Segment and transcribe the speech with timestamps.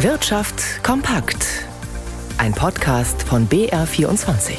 [0.00, 1.64] Wirtschaft kompakt.
[2.36, 4.58] Ein Podcast von BR24.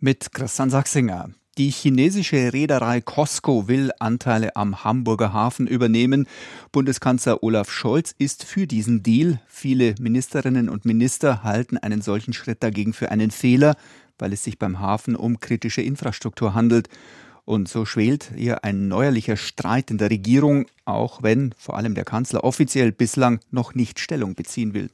[0.00, 1.30] Mit Christian Sachsinger.
[1.56, 6.26] Die chinesische Reederei Costco will Anteile am Hamburger Hafen übernehmen.
[6.72, 9.40] Bundeskanzler Olaf Scholz ist für diesen Deal.
[9.46, 13.76] Viele Ministerinnen und Minister halten einen solchen Schritt dagegen für einen Fehler,
[14.18, 16.90] weil es sich beim Hafen um kritische Infrastruktur handelt.
[17.50, 22.04] Und so schwelt ihr ein neuerlicher Streit in der Regierung, auch wenn vor allem der
[22.04, 24.88] Kanzler offiziell bislang noch nicht Stellung beziehen will.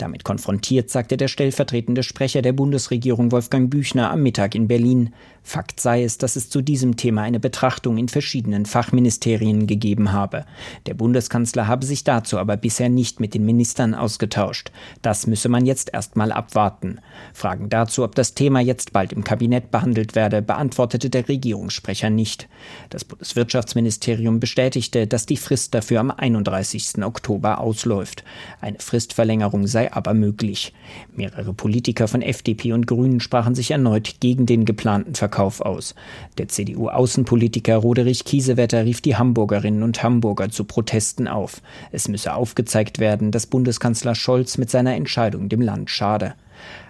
[0.00, 5.12] Damit konfrontiert, sagte der stellvertretende Sprecher der Bundesregierung Wolfgang Büchner am Mittag in Berlin.
[5.42, 10.46] Fakt sei es, dass es zu diesem Thema eine Betrachtung in verschiedenen Fachministerien gegeben habe.
[10.86, 14.72] Der Bundeskanzler habe sich dazu aber bisher nicht mit den Ministern ausgetauscht.
[15.02, 17.00] Das müsse man jetzt erstmal abwarten.
[17.34, 22.48] Fragen dazu, ob das Thema jetzt bald im Kabinett behandelt werde, beantwortete der Regierungssprecher nicht.
[22.88, 27.02] Das Bundeswirtschaftsministerium bestätigte, dass die Frist dafür am 31.
[27.02, 28.24] Oktober ausläuft.
[28.62, 30.72] Eine Fristverlängerung sei aber möglich.
[31.14, 35.94] Mehrere Politiker von FDP und Grünen sprachen sich erneut gegen den geplanten Verkauf aus.
[36.38, 41.62] Der CDU-Außenpolitiker Roderich Kiesewetter rief die Hamburgerinnen und Hamburger zu Protesten auf.
[41.92, 46.34] Es müsse aufgezeigt werden, dass Bundeskanzler Scholz mit seiner Entscheidung dem Land schade.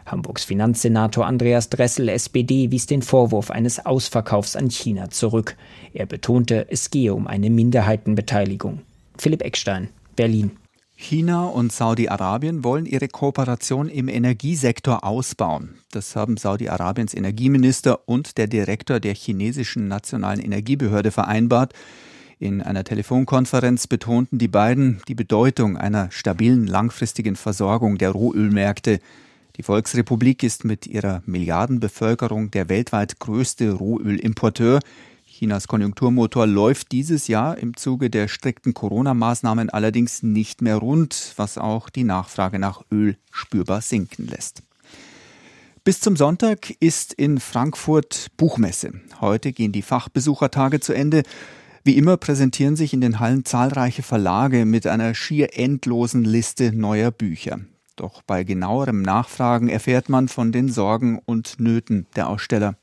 [0.07, 5.57] Hamburgs Finanzsenator Andreas Dressel, SPD, wies den Vorwurf eines Ausverkaufs an China zurück.
[5.93, 8.81] Er betonte, es gehe um eine Minderheitenbeteiligung.
[9.17, 10.53] Philipp Eckstein, Berlin.
[11.03, 15.77] China und Saudi-Arabien wollen ihre Kooperation im Energiesektor ausbauen.
[15.93, 21.73] Das haben Saudi-Arabiens Energieminister und der Direktor der chinesischen Nationalen Energiebehörde vereinbart.
[22.39, 29.01] In einer Telefonkonferenz betonten die beiden die Bedeutung einer stabilen langfristigen Versorgung der Rohölmärkte.
[29.57, 34.81] Die Volksrepublik ist mit ihrer Milliardenbevölkerung der weltweit größte Rohölimporteur.
[35.41, 41.57] Chinas Konjunkturmotor läuft dieses Jahr im Zuge der strikten Corona-Maßnahmen allerdings nicht mehr rund, was
[41.57, 44.63] auch die Nachfrage nach Öl spürbar sinken lässt.
[45.83, 48.93] Bis zum Sonntag ist in Frankfurt Buchmesse.
[49.23, 51.23] Heute gehen die Fachbesuchertage zu Ende.
[51.85, 57.11] Wie immer präsentieren sich in den Hallen zahlreiche Verlage mit einer schier endlosen Liste neuer
[57.11, 57.61] Bücher.
[57.97, 62.77] Doch bei genauerem Nachfragen erfährt man von den Sorgen und Nöten der Aussteller.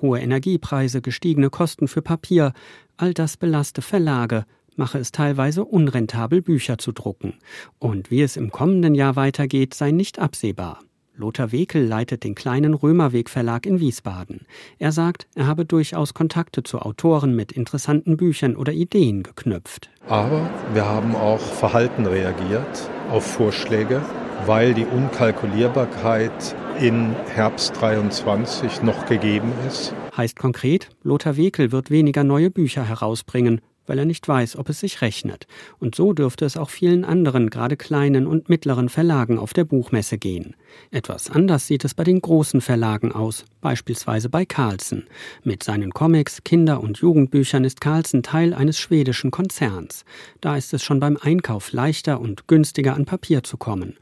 [0.00, 2.52] Hohe Energiepreise, gestiegene Kosten für Papier,
[2.96, 4.44] all das belaste Verlage,
[4.76, 7.34] mache es teilweise unrentabel, Bücher zu drucken.
[7.78, 10.80] Und wie es im kommenden Jahr weitergeht, sei nicht absehbar.
[11.16, 14.46] Lothar Wekel leitet den kleinen Römerweg Verlag in Wiesbaden.
[14.80, 19.90] Er sagt, er habe durchaus Kontakte zu Autoren mit interessanten Büchern oder Ideen geknüpft.
[20.08, 24.02] Aber wir haben auch verhalten reagiert auf Vorschläge,
[24.46, 29.94] weil die Unkalkulierbarkeit in Herbst 23 noch gegeben ist.
[30.16, 34.80] Heißt konkret, Lothar Wekel wird weniger neue Bücher herausbringen, weil er nicht weiß, ob es
[34.80, 35.46] sich rechnet.
[35.78, 40.18] Und so dürfte es auch vielen anderen, gerade kleinen und mittleren Verlagen auf der Buchmesse
[40.18, 40.56] gehen.
[40.90, 45.04] Etwas anders sieht es bei den großen Verlagen aus, beispielsweise bei Carlsen.
[45.42, 50.04] Mit seinen Comics, Kinder- und Jugendbüchern ist Carlsen Teil eines schwedischen Konzerns.
[50.40, 53.96] Da ist es schon beim Einkauf leichter und günstiger an Papier zu kommen.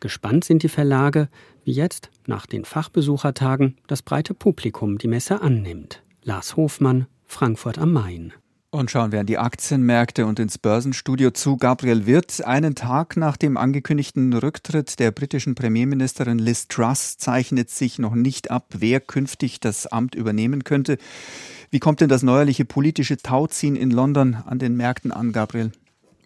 [0.00, 1.28] Gespannt sind die Verlage,
[1.64, 6.02] wie jetzt, nach den Fachbesuchertagen, das breite Publikum die Messe annimmt.
[6.22, 8.32] Lars Hofmann, Frankfurt am Main.
[8.74, 11.56] Und schauen wir an die Aktienmärkte und ins Börsenstudio zu.
[11.58, 18.00] Gabriel Wirth, einen Tag nach dem angekündigten Rücktritt der britischen Premierministerin Liz Truss zeichnet sich
[18.00, 20.98] noch nicht ab, wer künftig das Amt übernehmen könnte.
[21.70, 25.70] Wie kommt denn das neuerliche politische Tauziehen in London an den Märkten an, Gabriel?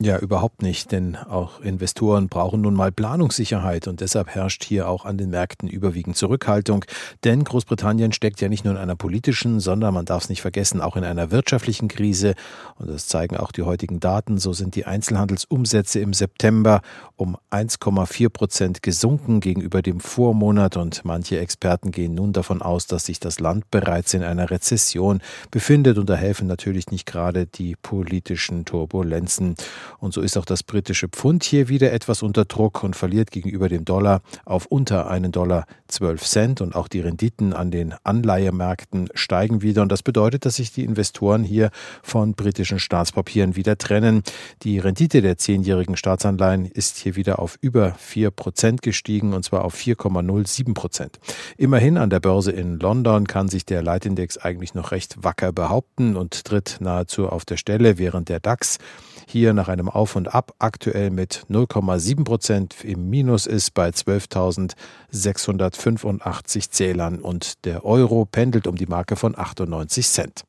[0.00, 5.04] Ja, überhaupt nicht, denn auch Investoren brauchen nun mal Planungssicherheit und deshalb herrscht hier auch
[5.04, 6.84] an den Märkten überwiegend Zurückhaltung,
[7.24, 10.80] denn Großbritannien steckt ja nicht nur in einer politischen, sondern man darf es nicht vergessen,
[10.80, 12.36] auch in einer wirtschaftlichen Krise
[12.76, 14.38] und das zeigen auch die heutigen Daten.
[14.38, 16.80] So sind die Einzelhandelsumsätze im September
[17.16, 23.06] um 1,4 Prozent gesunken gegenüber dem Vormonat und manche Experten gehen nun davon aus, dass
[23.06, 27.74] sich das Land bereits in einer Rezession befindet und da helfen natürlich nicht gerade die
[27.74, 29.56] politischen Turbulenzen.
[29.98, 33.68] Und so ist auch das britische Pfund hier wieder etwas unter Druck und verliert gegenüber
[33.68, 36.60] dem Dollar auf unter einen Dollar 12 Cent.
[36.60, 39.82] Und auch die Renditen an den Anleihemärkten steigen wieder.
[39.82, 41.70] Und das bedeutet, dass sich die Investoren hier
[42.02, 44.22] von britischen Staatspapieren wieder trennen.
[44.62, 49.64] Die Rendite der zehnjährigen Staatsanleihen ist hier wieder auf über 4 Prozent gestiegen und zwar
[49.64, 51.18] auf 4,07 Prozent.
[51.56, 56.16] Immerhin an der Börse in London kann sich der Leitindex eigentlich noch recht wacker behaupten
[56.16, 58.78] und tritt nahezu auf der Stelle, während der DAX
[59.26, 66.70] hier nach einem Auf und Ab aktuell mit 0,7 Prozent im Minus ist bei 12.685
[66.70, 70.48] Zählern und der Euro pendelt um die Marke von 98 Cent.